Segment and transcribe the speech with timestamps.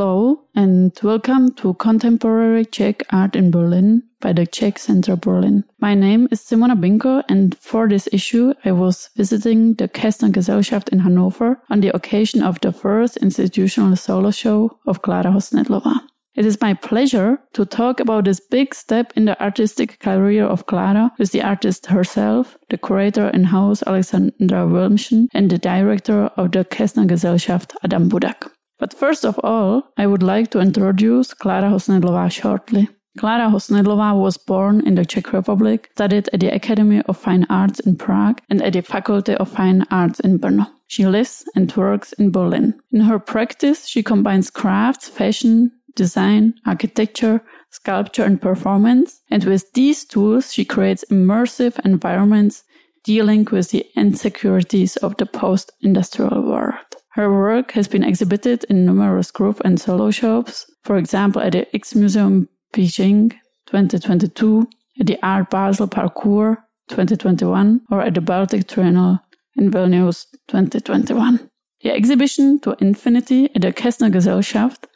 [0.00, 5.64] Hello and welcome to Contemporary Czech Art in Berlin by the Czech Center Berlin.
[5.78, 10.88] My name is Simona Binko and for this issue I was visiting the Kestner Gesellschaft
[10.88, 16.00] in Hanover on the occasion of the first institutional solo show of Klára Hosnedlová.
[16.34, 20.64] It is my pleasure to talk about this big step in the artistic career of
[20.64, 26.64] Klára with the artist herself, the curator in-house Alexander Wilmschen, and the director of the
[26.64, 28.50] Kestner Gesellschaft Adam Budak.
[28.80, 32.88] But first of all, I would like to introduce Klára Hosnedlová shortly.
[33.18, 37.80] Klára Hosnedlová was born in the Czech Republic, studied at the Academy of Fine Arts
[37.80, 40.66] in Prague and at the Faculty of Fine Arts in Brno.
[40.86, 42.80] She lives and works in Berlin.
[42.90, 49.20] In her practice, she combines crafts, fashion, design, architecture, sculpture, and performance.
[49.30, 52.64] And with these tools, she creates immersive environments
[53.04, 56.96] dealing with the insecurities of the post-industrial world.
[57.14, 61.74] Her work has been exhibited in numerous group and solo shows, for example, at the
[61.74, 63.32] X Museum Beijing
[63.66, 64.68] 2022,
[65.00, 69.20] at the Art Basel Parcours 2021, or at the Baltic Triennale
[69.56, 71.50] in Vilnius 2021.
[71.82, 74.86] The exhibition to infinity at the Kestner Gesellschaft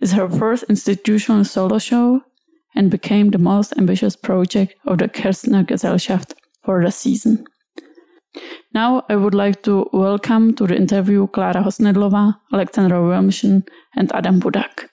[0.00, 2.22] is her first institutional solo show
[2.74, 7.44] and became the most ambitious project of the Kestner Gesellschaft for the season.
[8.72, 14.40] Now I would like to welcome to the interview Klára Hosnedlová, Alexander Wilmschen, and Adam
[14.40, 14.88] Budak.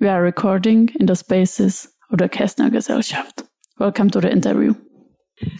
[0.00, 3.46] We are recording in the spaces of the Kestner Gesellschaft.
[3.78, 4.74] Welcome to the interview.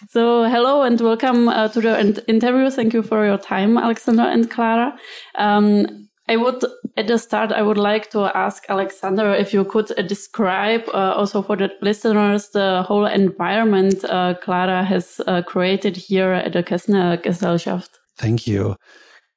[0.09, 2.70] So, hello and welcome uh, to the interview.
[2.70, 4.97] Thank you for your time, Alexandra and Clara.
[5.34, 6.65] Um, I would,
[6.97, 11.15] at the start, I would like to ask Alexander if you could uh, describe uh,
[11.17, 16.62] also for the listeners the whole environment uh, Klára has uh, created here at the
[16.62, 17.99] Kestner Gesellschaft.
[18.19, 18.77] Thank you.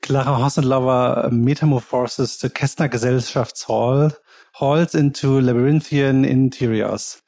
[0.02, 4.14] Klára Hosnedlová metamorphoses the Kestner Gesellschaftshall
[4.53, 7.22] halls into labyrinthian interiors.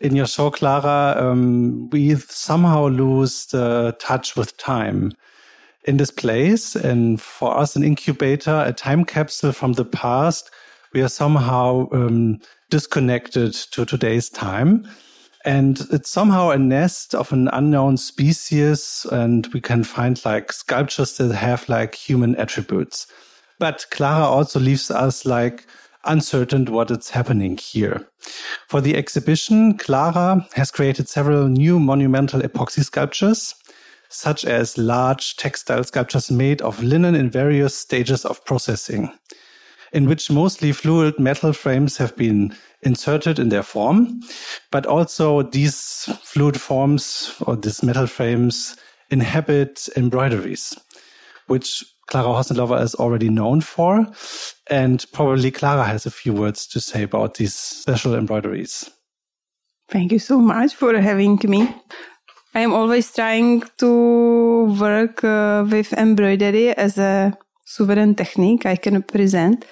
[0.00, 5.12] In your show, Clara, um, we somehow lose the touch with time
[5.88, 6.76] in this place.
[6.76, 10.50] And for us, an incubator, a time capsule from the past,
[10.92, 14.86] we are somehow um, disconnected to today's time.
[15.46, 19.06] And it's somehow a nest of an unknown species.
[19.10, 23.06] And we can find like sculptures that have like human attributes.
[23.58, 25.66] But clara also leaves us like
[26.04, 28.06] uncertain what is happening here.
[28.68, 33.54] For the exhibition, Clara has created several new monumental epoxy sculptures
[34.08, 39.12] such as large textile sculptures made of linen in various stages of processing,
[39.92, 44.20] in which mostly fluid metal frames have been inserted in their form,
[44.70, 48.76] but also these fluid forms or these metal frames
[49.10, 50.78] inhabit embroideries,
[51.46, 54.06] which Klára Hosnedlová is already known for.
[54.70, 58.90] And probably Clara has a few words to say about these special embroideries.
[59.88, 61.74] Thank you so much for having me.
[62.58, 69.00] I am always trying to work uh, with embroidery as a sovereign technique I can
[69.04, 69.64] present.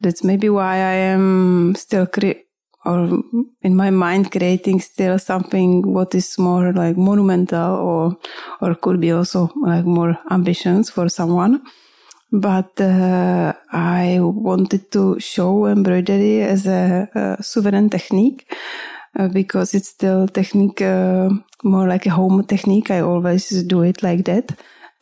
[0.00, 2.40] That's maybe why I am still cre-
[2.86, 3.22] or
[3.60, 8.16] in my mind creating still something what is more like monumental or
[8.62, 11.60] or could be also like more ambitions for someone.
[12.32, 18.50] But uh, I wanted to show embroidery as a, a sovereign technique
[19.18, 21.28] uh, because it's still technique, uh,
[21.64, 22.90] more like a home technique.
[22.90, 24.52] I always do it like that.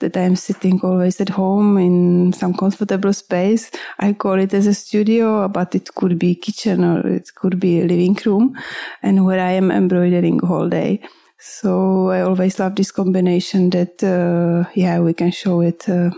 [0.00, 3.70] That I'm sitting always at home in some comfortable space.
[3.98, 7.80] I call it as a studio, but it could be kitchen or it could be
[7.80, 8.56] a living room
[9.02, 11.02] and where I am embroidering all day.
[11.38, 16.10] So I always love this combination that, uh, yeah, we can show it, uh,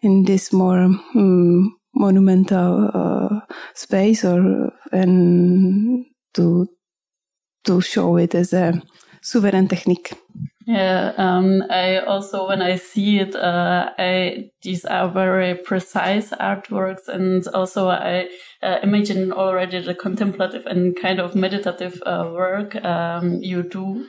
[0.00, 0.78] in this more,
[1.14, 3.40] um, monumental, uh,
[3.74, 6.66] space or, and to,
[7.64, 8.80] to show it as a
[9.20, 10.12] sovereign technique.
[10.66, 17.08] Yeah, um, I also when I see it, uh, I these are very precise artworks,
[17.08, 18.28] and also I
[18.62, 24.06] uh, imagine already the contemplative and kind of meditative uh, work um, you do.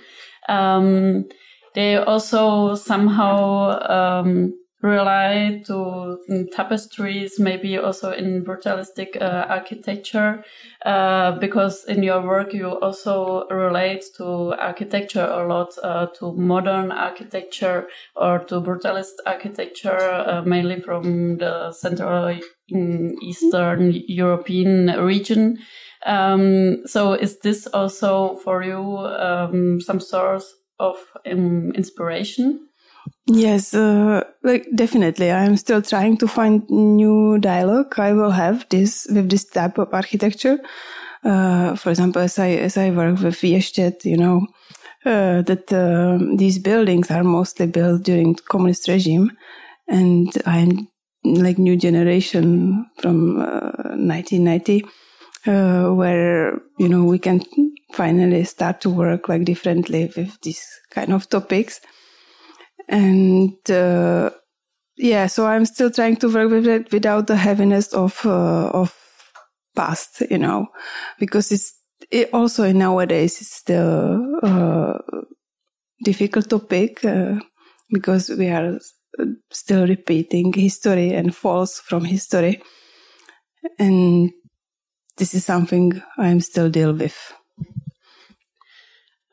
[0.49, 1.29] Um,
[1.75, 6.17] they also somehow um, rely to
[6.53, 10.43] tapestries, maybe also in brutalistic uh, architecture,
[10.85, 16.91] uh, because in your work you also relate to architecture a lot, uh, to modern
[16.91, 22.39] architecture or to brutalist architecture, uh, mainly from the Central
[22.71, 25.57] mm, Eastern European region.
[26.05, 30.95] Um, so is this also for you um, some source of
[31.29, 32.68] um, inspiration?
[33.31, 35.31] Yes, uh, like definitely.
[35.31, 37.93] I'm still trying to find new dialogue.
[37.99, 40.57] I will have this with this type of architecture.
[41.23, 44.47] Uh, for example, as I as I work with Ještěd, you know,
[45.05, 49.31] uh, that uh, these buildings are mostly built during communist regime,
[49.87, 50.87] and I'm
[51.23, 53.37] like new generation from
[53.95, 54.85] 1990,
[55.47, 57.41] uh, uh, where you know we can
[57.93, 61.81] finally start to work like differently with these kind of topics
[62.89, 64.31] and uh,
[64.97, 68.95] yeah, so I'm still trying to work with it without the heaviness of uh, of
[69.75, 70.67] past, you know,
[71.19, 71.73] because it's
[72.11, 74.97] it also nowadays it's still uh,
[76.03, 77.35] difficult topic uh,
[77.91, 78.79] because we are
[79.51, 82.61] still repeating history and false from history,
[83.79, 84.31] and
[85.17, 87.17] this is something I'm still deal with.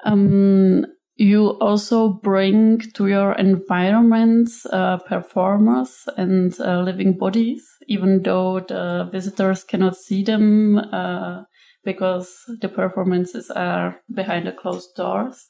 [0.05, 0.87] Um,
[1.17, 9.09] you also bring to your environments uh, performers and uh, living bodies, even though the
[9.11, 11.43] visitors cannot see them uh,
[11.85, 12.31] because
[12.61, 15.49] the performances are behind the closed doors.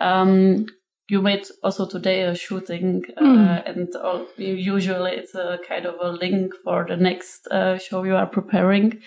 [0.00, 0.66] Um,
[1.12, 3.62] you made also today a shooting, mm.
[3.66, 3.94] and
[4.38, 8.98] usually it's a kind of a link for the next uh, show you are preparing.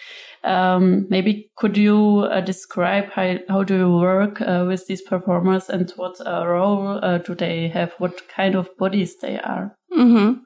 [0.43, 5.67] Um, maybe could you uh, describe how, how do you work uh, with these performers
[5.67, 7.93] and what uh, role uh, do they have?
[7.97, 9.75] What kind of bodies they are?
[9.91, 10.41] Mm-hmm.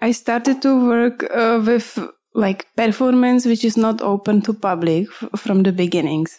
[0.00, 1.98] I started to work uh, with
[2.36, 6.38] like performance which is not open to public from the beginnings.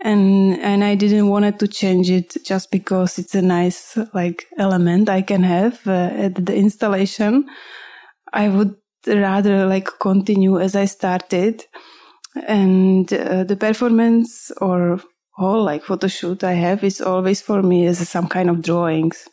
[0.00, 5.08] And and i didn't want to change it just because it's a nice like element
[5.08, 7.46] i can have uh, at the installation.
[8.32, 8.74] I would
[9.06, 11.64] rather like continue as i started.
[12.46, 15.00] And uh, the performance or
[15.36, 19.28] whole like photo shoot I have is always for me as some kind of drawings.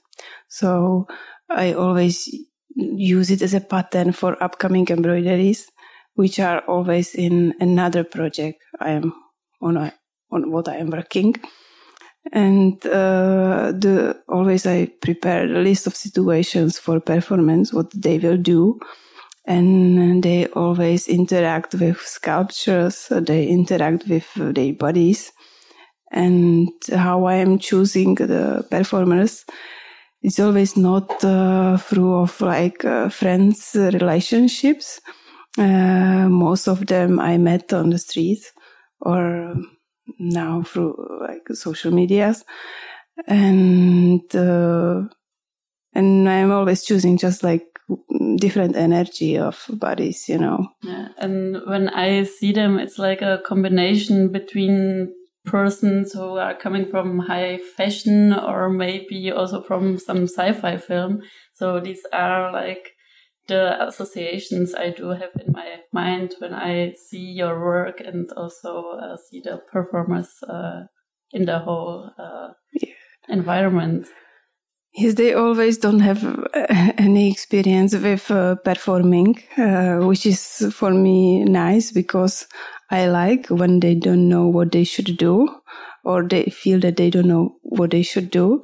[0.50, 1.08] So
[1.50, 2.30] I always
[2.76, 5.68] use it as a pattern for upcoming embroideries,
[6.16, 9.14] which are always in another project I am
[9.62, 9.94] on, a,
[10.32, 11.36] on what I am working.
[12.32, 18.38] And uh, the always I prepare a list of situations for performance, what they will
[18.38, 18.80] do,
[19.46, 25.32] and they always interact with sculptures they interact with their bodies.
[26.12, 29.46] And how i am choosing the performers
[30.22, 35.02] it's always not uh, through of like uh, friends relationships
[35.58, 38.52] uh, most of them i met on the street
[39.02, 39.56] or
[40.20, 42.44] now through like social medias
[43.28, 45.02] and uh,
[45.94, 47.74] and i'm always choosing just like
[48.38, 50.68] different energy of bodies, you know.
[50.82, 51.10] Yeah.
[51.18, 55.14] And when I see them, it's like a combination between
[55.46, 61.22] persons who are coming from high fashion or maybe also from some sci-fi film.
[61.54, 62.93] So these are like
[63.48, 68.92] the associations I do have in my mind when I see your work and also
[68.92, 70.84] uh, see the performers uh,
[71.32, 72.94] in the whole uh, yeah.
[73.28, 74.08] environment.
[74.96, 80.92] Yes, they always don't have uh, any experience with uh, performing, uh, which is for
[80.92, 82.48] me nice because
[82.92, 85.50] I like when they don't know what they should do
[86.04, 88.62] or they feel that they don't know what they should do.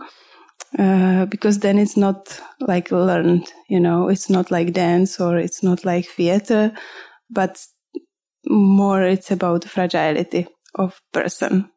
[0.78, 5.64] Uh, because then it's not like learned, you know, it's not like dance or it's
[5.64, 6.72] not like theater,
[7.30, 7.66] but
[8.48, 11.70] more it's about fragility of person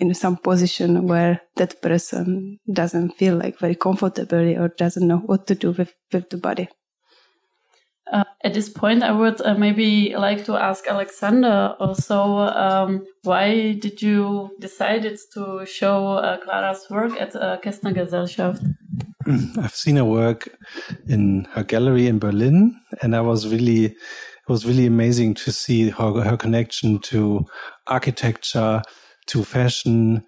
[0.00, 5.46] in some position where that person doesn't feel like very comfortably or doesn't know what
[5.46, 6.68] to do with, with the body.
[8.10, 13.72] Uh, at this point, I would uh, maybe like to ask Alexander also, um, why
[13.72, 18.62] did you decided to show uh, Clara's work at uh, Gesellschaft?
[19.58, 20.48] I've seen her work
[21.06, 25.90] in her gallery in Berlin, and I was really, it was really amazing to see
[25.90, 27.46] her, her connection to
[27.86, 28.82] architecture,
[29.28, 30.24] to fashion,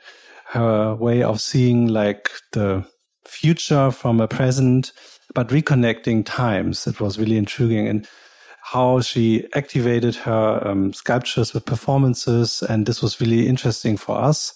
[0.53, 2.87] her way of seeing like the
[3.27, 4.93] future from a present,
[5.35, 6.87] but reconnecting times.
[6.87, 8.09] It was really intriguing and
[8.63, 12.63] how she activated her um, sculptures with performances.
[12.63, 14.55] And this was really interesting for us.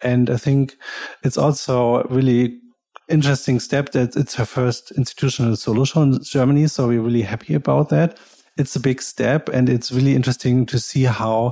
[0.00, 0.76] And I think
[1.24, 2.60] it's also really
[3.08, 6.68] interesting step that it's her first institutional solution in Germany.
[6.68, 8.18] So we're really happy about that
[8.58, 11.50] it's a big step and it's really interesting to see how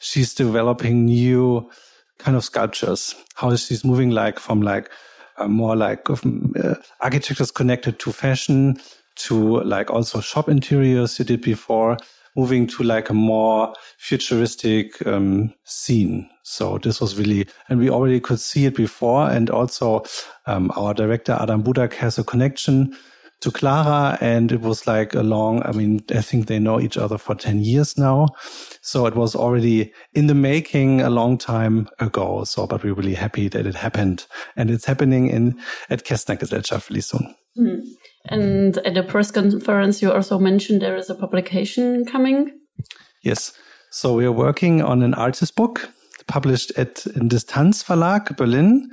[0.00, 1.70] she's developing new
[2.18, 4.90] kind of sculptures, how she's moving like from like
[5.38, 8.78] uh, more like uh, architectures connected to fashion
[9.16, 11.96] to like also shop interiors you did before,
[12.36, 16.28] moving to like a more futuristic um, scene.
[16.44, 19.28] So this was really, and we already could see it before.
[19.28, 20.04] And also,
[20.46, 22.96] um, our director, Adam Budak, has a connection
[23.40, 24.18] to Clara.
[24.20, 27.34] And it was like a long, I mean, I think they know each other for
[27.34, 28.28] 10 years now.
[28.80, 32.44] So it was already in the making a long time ago.
[32.44, 34.26] So, but we're really happy that it happened
[34.56, 35.58] and it's happening in,
[35.90, 37.34] at Kestner Gesellschaft really soon.
[37.58, 37.82] Mm.
[38.26, 42.52] And at the press conference, you also mentioned there is a publication coming.
[43.22, 43.52] Yes.
[43.90, 45.88] So we are working on an artist book
[46.26, 48.90] published at in Distanz Verlag, Berlin.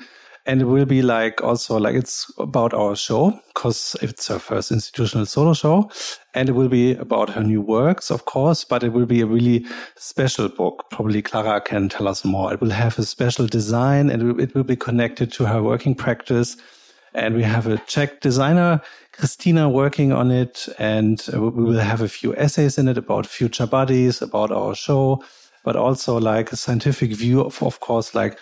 [0.48, 4.72] And it will be like also like it's about our show because it's her first
[4.72, 5.90] institutional solo show.
[6.36, 9.26] And it will be about her new works, of course, but it will be a
[9.26, 10.86] really special book.
[10.92, 12.54] Probably Clara can tell us more.
[12.54, 16.58] It will have a special design and it will be connected to her working practice.
[17.16, 18.82] And we have a Czech designer,
[19.14, 20.70] Christina, working on it.
[20.78, 25.24] And we will have a few essays in it about future bodies, about our show,
[25.64, 28.38] but also like a scientific view of, of course, like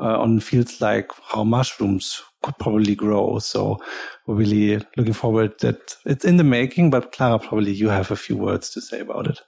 [0.00, 3.38] uh, on fields like how mushrooms could probably grow.
[3.38, 3.78] So
[4.26, 8.16] we're really looking forward that it's in the making, but Clara, probably you have a
[8.16, 9.40] few words to say about it.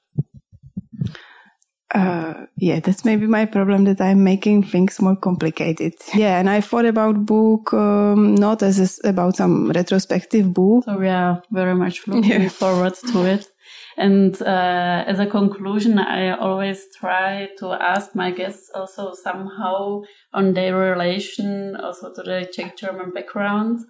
[1.92, 5.94] Uh, yeah, that's maybe my problem that I'm making things more complicated.
[6.14, 10.84] Yeah, and I thought about book um, not as a, about some retrospective book.
[10.84, 12.48] So we are very much looking yeah.
[12.48, 13.48] forward to it.
[13.96, 20.54] And uh, as a conclusion, I always try to ask my guests also somehow on
[20.54, 23.80] their relation also to the Czech German background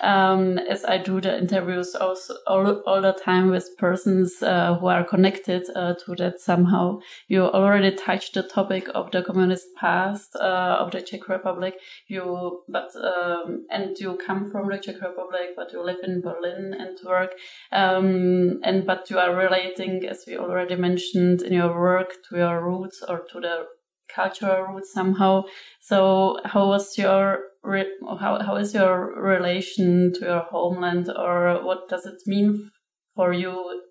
[0.00, 4.86] um, as I do the interviews also all, all the time with persons uh, who
[4.86, 7.00] are connected uh, to that somehow.
[7.28, 11.74] You already touched the topic of the communist past uh, of the Czech Republic.
[12.06, 16.74] You, but um, and you come from the Czech Republic, but you live in Berlin
[16.78, 17.34] and work.
[17.72, 22.64] Um, and but you are relating, as we already mentioned in your work, to your
[22.64, 23.66] roots or to the
[24.14, 25.44] cultural roots somehow.
[25.80, 32.06] So how was your how how is your relation to your homeland, or what does
[32.06, 32.70] it mean
[33.14, 33.82] for you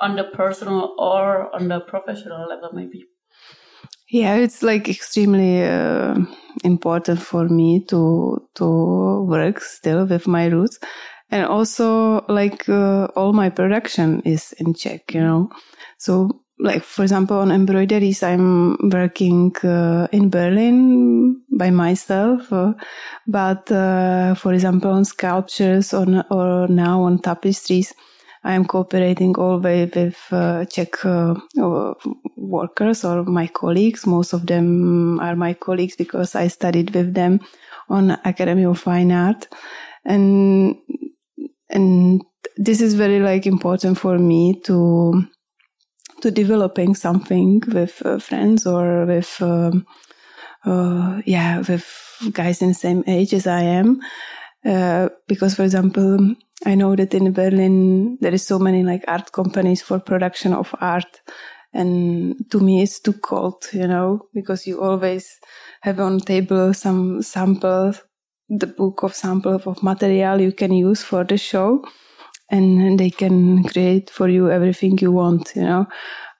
[0.00, 3.04] on the personal or on the professional level, maybe?
[4.08, 6.14] Yeah, it's like extremely uh,
[6.64, 10.78] important for me to to work still with my roots,
[11.30, 15.50] and also like uh, all my production is in Czech, you know.
[15.98, 22.72] So like for example on embroideries i'm working uh, in berlin by myself uh,
[23.26, 27.92] but uh, for example on sculptures on or now on tapestries
[28.44, 31.34] i'm cooperating always with uh, czech uh,
[32.46, 34.06] workers or my colleagues.
[34.06, 37.40] Most of them are my colleagues because i studied with them
[37.88, 39.48] on academy of fine art.
[40.04, 40.76] And
[41.68, 42.22] and
[42.56, 45.24] this is very like important for me to
[46.26, 49.86] to developing something with uh, friends or with um,
[50.64, 51.86] uh, yeah with
[52.32, 54.00] guys in the same age as I am.
[54.64, 59.30] Uh, because, for example, I know that in Berlin there is so many like art
[59.30, 61.20] companies for production of art,
[61.72, 65.28] and to me it's too cold, you know, because you always
[65.82, 67.94] have on table some sample,
[68.48, 71.84] the book of sample of material you can use for the show
[72.50, 75.86] and they can create for you everything you want, you know.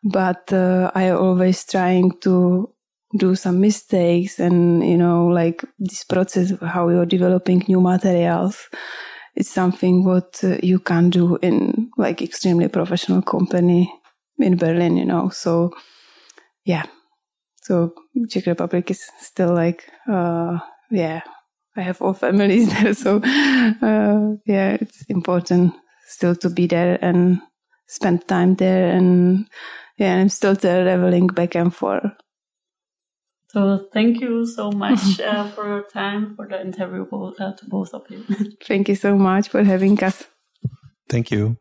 [0.04, 2.72] But uh, I always trying to
[3.18, 8.68] do some mistakes and, you know, like this process of how you're developing new materials.
[9.34, 13.92] It's something what uh, you can do in like extremely professional company
[14.38, 15.28] in Berlin, you know.
[15.30, 15.72] So
[16.64, 16.84] yeah.
[17.62, 17.94] So
[18.28, 20.58] Czech Republic is still like, uh,
[20.90, 21.22] yeah,
[21.76, 22.94] I have all families there.
[22.94, 25.74] So, uh, yeah, it's important
[26.06, 27.40] still to be there and
[27.88, 29.46] spend time there and
[29.98, 32.10] yeah i'm still traveling back and forth.
[33.56, 37.94] So thank you so much uh, for your time for the interview uh, to both
[37.94, 38.22] of you.
[38.62, 40.24] Thank you so much for having us.
[41.08, 41.56] Thank you.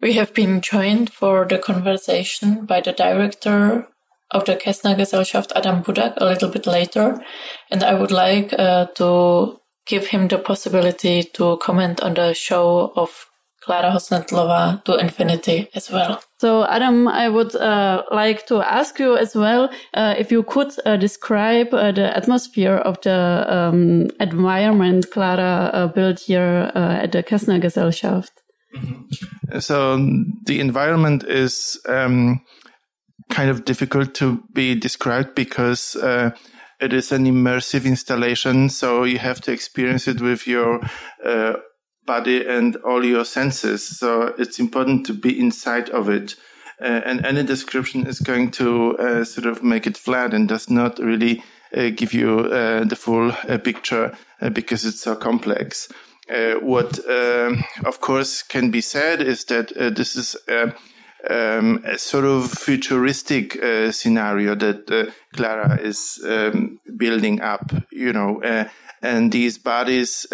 [0.00, 3.86] We have been joined for the conversation by the director
[4.32, 7.22] of the Kestner Gesellschaft, Adam Budak, a little bit later.
[7.70, 12.92] And I would like uh, to give him the possibility to comment on the show
[12.96, 13.26] of
[13.66, 16.20] Klára Hosnedlová to infinity as well.
[16.38, 20.72] So, Adam, I would uh, like to ask you as well uh, if you could
[20.84, 27.12] uh, describe uh, the atmosphere of the um, environment Clara uh, built here uh, at
[27.12, 28.30] the Kestner Gesellschaft.
[28.76, 29.58] Mm-hmm.
[29.58, 29.96] So,
[30.44, 32.42] the environment is um,
[33.30, 35.96] kind of difficult to be described because
[36.78, 40.80] it is an immersive installation, so you have to experience it with your
[42.06, 43.86] body and all your senses.
[43.98, 46.36] So it's important to be inside of it.
[46.80, 50.68] uh, and any description is going to uh, sort of make it flat and does
[50.68, 51.42] not really
[51.74, 54.16] uh, give you uh, the full uh, picture
[54.52, 55.88] because it's so complex.
[56.60, 60.36] what, um, of course, can be said is that this is
[61.28, 68.12] um, a sort of futuristic uh, scenario that uh, Clara is um, building up, you
[68.12, 68.68] know, uh,
[69.02, 70.26] and these bodies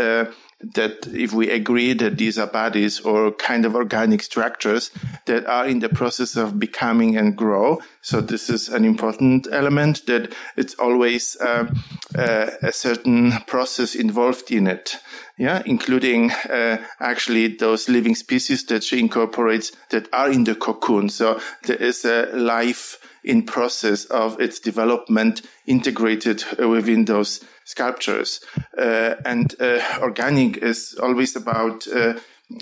[0.62, 4.90] that if we agree that these are bodies or kind of organic structures
[5.26, 7.80] that are in the process of becoming and grow.
[8.00, 11.66] So this is an important element that it's always uh,
[12.16, 14.98] uh, a certain process involved in it.
[15.38, 21.08] Yeah, including uh, actually those living species that she incorporates that are in the cocoon.
[21.08, 28.40] So there is a life in process of its development integrated within those sculptures.
[28.76, 32.14] Uh, and uh, organic is always about uh,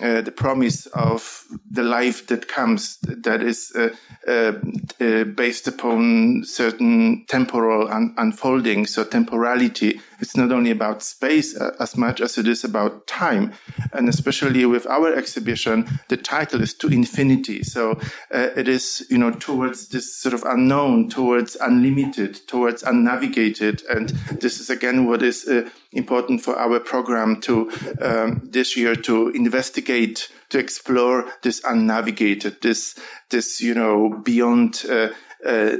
[0.02, 3.88] uh, the promise of the life that comes that is uh,
[4.28, 4.52] uh,
[5.00, 8.86] uh based upon certain temporal un- unfolding.
[8.86, 13.52] So temporality, it's not only about space uh, as much as it is about time.
[13.92, 17.62] And especially with our exhibition, the title is to infinity.
[17.62, 17.92] So
[18.34, 23.82] uh, it is, you know, towards this sort of unknown, towards unlimited, towards unnavigated.
[23.88, 24.10] And
[24.40, 25.48] this is again what is
[25.92, 32.98] important for our program to um, this year to investigate, to explore this unnavigated, this
[33.30, 35.08] this you know beyond uh, uh,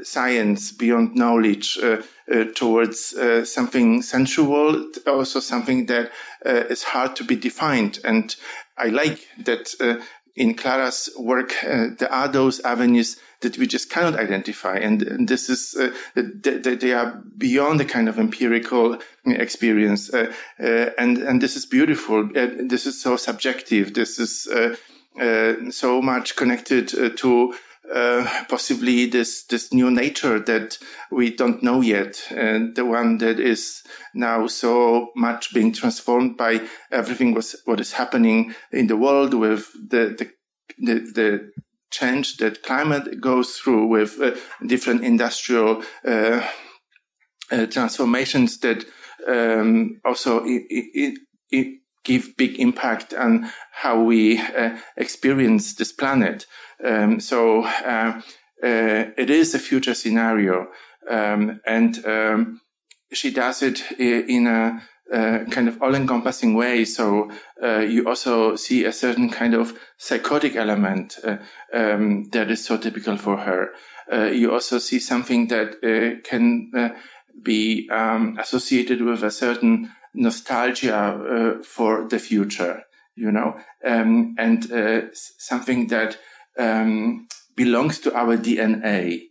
[0.03, 2.03] science, beyond knowledge, uh,
[2.33, 6.11] uh towards uh, something sensual, also something that
[6.47, 7.99] uh, is hard to be defined.
[8.05, 8.35] And
[8.79, 9.75] I like that
[10.37, 14.77] in Clara's work, there are those avenues that we just cannot identify.
[14.77, 20.13] And, and this is, uh, that, they are beyond the kind of empirical experience.
[20.13, 22.25] Uh, uh, and, and this is beautiful.
[22.37, 23.95] Uh, this is so subjective.
[23.95, 24.77] This is, uh,
[25.21, 27.55] uh, so much connected to,
[27.95, 30.79] uh, possibly this this new nature that
[31.11, 33.83] we don't know yet, and the one that is
[34.15, 36.61] now so much being transformed by
[36.93, 40.31] everything was what is happening in the world with the the
[40.79, 41.51] the, the
[41.91, 46.47] change that climate goes through with uh, different industrial uh,
[47.51, 48.85] uh, transformations that
[49.27, 51.19] um, also it,
[51.51, 56.47] it, give big impact on how we uh, experience this planet.
[56.85, 58.21] Um, so uh,
[58.63, 60.69] uh, it is a future scenario,
[61.11, 62.61] um, and um,
[63.13, 64.81] she does it in a
[65.13, 66.85] uh, kind of all-encompassing way.
[66.85, 71.39] So uh, you also see a certain kind of psychotic element uh,
[71.75, 73.71] um, that is so typical for her.
[74.13, 75.81] Uh, you also see something that
[76.25, 76.71] can
[77.43, 82.83] be um, associated with a certain nostalgia for the future,
[83.15, 86.19] you know, um, and something that
[86.59, 89.23] um, belongs to our DNA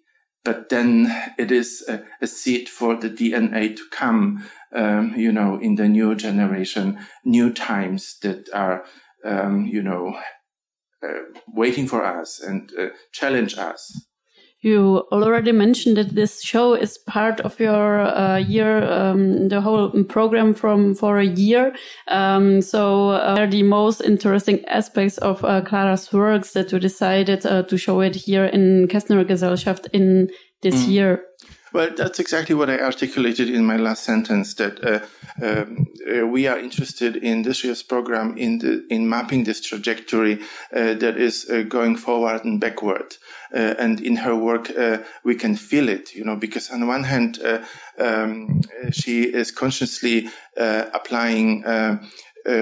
[0.46, 5.60] but then it is a, a, seed for the DNA to come um, you know,
[5.60, 8.86] in the new generation, new times that are,
[9.26, 10.18] um, you know,
[11.04, 14.06] uh, waiting for us and uh, challenge us.
[14.62, 19.89] You already mentioned that this show is part of your uh, year, um, the whole
[20.04, 21.74] program from for a year.
[22.10, 27.45] Um, so, uh, are the most interesting aspects of uh, Clara's works that you decided
[27.45, 30.30] uh, to show it here in Kestner Gesellschaft in
[30.62, 30.89] this mm.
[30.89, 31.29] year?
[31.72, 34.56] Well, that's exactly what I articulated in my last sentence.
[34.56, 35.06] That uh,
[35.46, 40.42] um, uh, we are interested in this year's program in the, in mapping this trajectory
[40.74, 43.18] uh, that is uh, going forward and backward.
[43.54, 47.04] Uh, and in her work, uh, we can feel it, you know, because on one
[47.04, 47.40] hand,
[48.00, 50.28] um, she is consciously
[50.58, 51.64] applying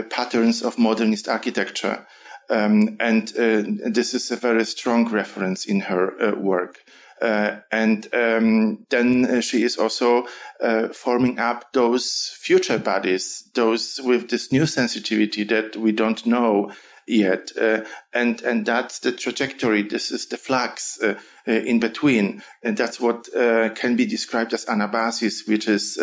[0.10, 2.06] patterns of modernist architecture.
[2.50, 6.84] Um, and this is a very strong reference in her work.
[7.22, 10.28] Uh, and um, then uh, she is also
[10.62, 16.72] uh, forming up those future bodies, those with this new sensitivity that we don't know
[17.08, 17.52] yet.
[17.60, 17.82] Uh,
[18.14, 19.82] and, and that's the trajectory.
[19.82, 21.16] This is the flux uh,
[21.48, 22.44] uh, in between.
[22.64, 25.98] And that's what can be described as anabasis, which is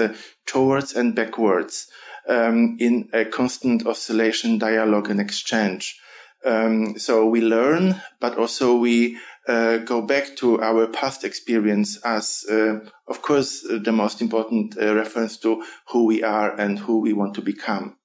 [0.47, 1.89] towards and backwards
[2.29, 6.01] um, in a constant oscillation, dialogue and exchange.
[6.45, 12.45] Um, so we learn, but also we uh, go back to our past experience as,
[12.51, 12.79] uh,
[13.09, 17.13] of course, uh, the most important uh, reference to who we are and who we
[17.13, 17.97] want to become.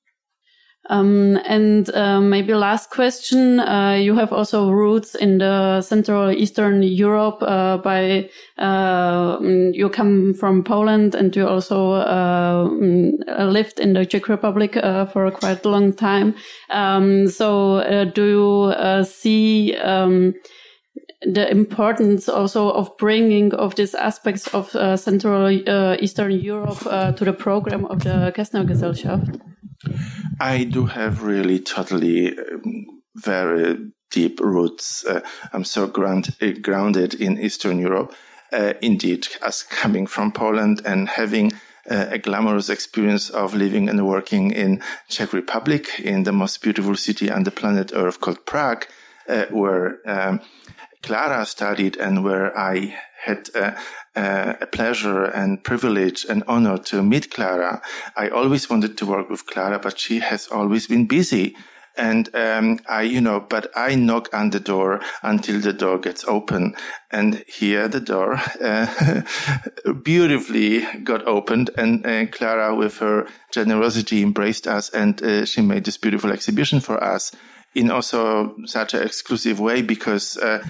[0.89, 6.81] Um, and uh, maybe last question, uh, you have also roots in the Central Eastern
[6.81, 8.27] Europe by,
[8.59, 13.11] mm, you come from Poland and you also mm,
[13.51, 14.73] lived in the Czech Republic
[15.13, 16.33] for quite a long time.
[16.71, 17.83] Um, so
[18.15, 20.33] do you see um,
[21.21, 27.11] the importance also of bringing of these aspects of uh, Central uh, Eastern Europe uh,
[27.11, 29.39] to the program of the Kestner Gesellschaft?
[30.39, 33.77] I do have really totally um, very
[34.11, 35.05] deep roots.
[35.05, 35.21] Uh,
[35.53, 38.13] I'm so ground, grounded in Eastern Europe.
[38.81, 41.51] Indeed, as coming from Poland and having
[41.85, 47.29] a glamorous experience of living and working in Czech Republic in the most beautiful city
[47.29, 48.87] on the planet Earth called Prague,
[49.29, 50.39] uh, where um,
[51.01, 57.81] Clara studied and where I had a pleasure and privilege and honor to meet Clara.
[58.15, 61.55] I always wanted to work with Clara, but she has always been busy.
[61.97, 66.23] And um, I, you know, but I knock on the door until the door gets
[66.25, 66.75] open.
[67.11, 69.23] And here the door uh,
[70.03, 75.83] beautifully got opened, and uh, Clara, with her generosity, embraced us, and uh, she made
[75.83, 77.33] this beautiful exhibition for us
[77.75, 80.63] in also such an exclusive way because uh,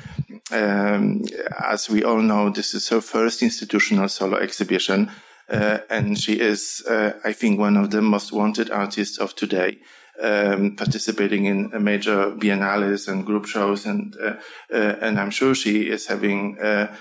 [0.51, 1.23] um,
[1.67, 5.11] as we all know, this is her first institutional solo exhibition.
[5.49, 9.79] Uh, and she is, uh, I think, one of the most wanted artists of today.
[10.21, 14.33] Um, participating in major biennales and group shows, and uh,
[14.69, 16.93] uh and I'm sure she is having uh,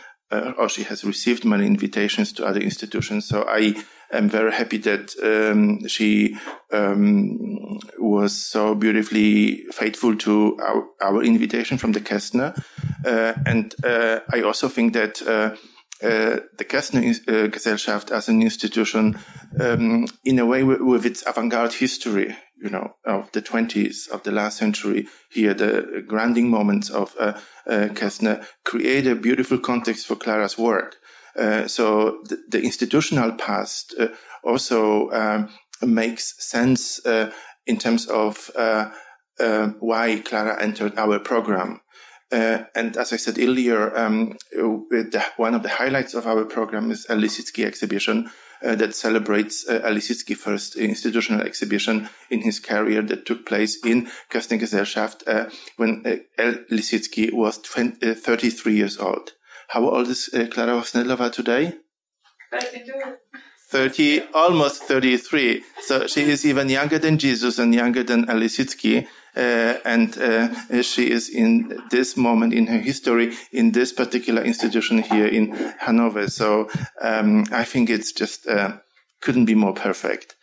[0.57, 3.27] or she has received many invitations to other institutions.
[3.27, 3.75] So I
[4.13, 6.37] am very happy that um, she
[6.73, 12.57] um, was so beautifully faithful to our, our invitation from the Kestner.
[13.05, 15.57] Uh, and uh, I also think that uh,
[16.01, 19.19] uh, the Kestner uh, Gesellschaft as an institution,
[19.61, 24.23] um, in a way with, with its avant-garde history, you know, of the 20s of
[24.23, 27.33] the last century here, the grounding moments of uh,
[27.67, 30.97] Kestner create a beautiful context for Clara's work.
[31.39, 34.09] Uh, so the, the, institutional past uh,
[34.43, 35.49] also um,
[35.83, 37.31] makes sense uh,
[37.67, 38.91] in terms of uh,
[39.39, 41.81] uh, why Clara entered our program.
[42.31, 47.07] and as I said earlier, um, the, one of the highlights of our program is
[47.09, 48.31] a Lissitzky exhibition,
[48.63, 54.11] uh, that celebrates uh, Lissitzky first institutional exhibition in his career that took place in
[54.31, 59.33] Kestner uh, when uh, Lissitzky was 20, uh, 33 years old.
[59.69, 61.75] How old is uh, Klara today?
[62.51, 62.93] 32.
[63.71, 65.63] 30, almost 33.
[65.83, 69.07] So she is even younger than Jesus and younger than Lissitzky.
[69.37, 74.99] Uh, and uh, she is in this moment in her history in this particular institution
[74.99, 76.29] here in Hanover.
[76.29, 76.71] So
[77.03, 78.79] um, I think it's just uh,
[79.21, 80.35] couldn't be more perfect.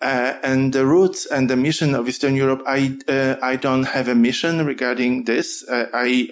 [0.00, 4.06] Uh, and the roots and the mission of Eastern Europe, I uh, I don't have
[4.06, 5.68] a mission regarding this.
[5.68, 6.28] Uh, I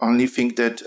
[0.00, 0.80] only think that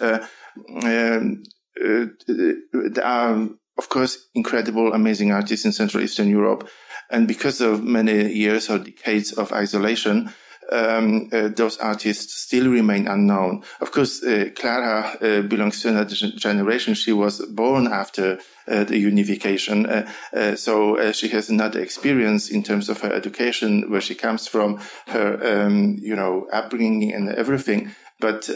[0.83, 1.43] um,
[1.75, 6.69] there are, of course, incredible, amazing artists in Central Eastern Europe
[7.13, 10.33] and because of many years or decades of isolation,
[10.71, 13.63] um, uh, those artists still remain unknown.
[13.81, 16.95] Of course, uh, Clara uh, belongs to another generation.
[16.95, 22.63] She was born after uh, the unification, uh, uh, so she has another experience in
[22.63, 27.91] terms of her education, where she comes from, her um, you know upbringing and everything.
[28.23, 28.49] But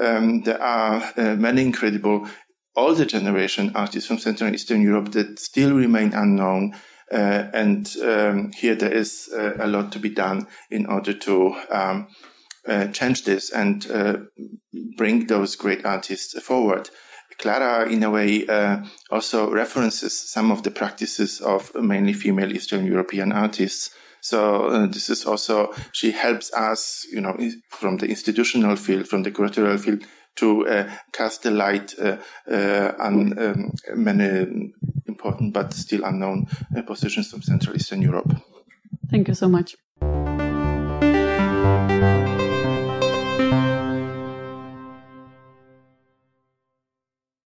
[0.00, 2.26] um, there are many incredible
[2.74, 6.74] older generation artists from Central and Eastern Europe that still remain unknown.
[7.12, 11.54] Uh, and um, here there is uh, a lot to be done in order to
[11.70, 12.08] um,
[12.66, 13.86] uh, change this and
[14.96, 16.90] bring those great artists forward.
[17.38, 18.78] Clara, in a way, uh,
[19.10, 23.90] also references some of the practices of mainly female Eastern European artists.
[24.28, 27.36] So uh, this is also she helps us, you know,
[27.68, 30.02] from the institutional field, from the curatorial field,
[30.36, 34.72] to uh, cast the light on um, many
[35.06, 38.32] important but still unknown uh, positions from Central Eastern Europe.
[39.10, 39.76] Thank you so much.